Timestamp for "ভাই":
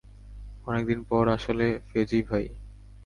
2.21-2.45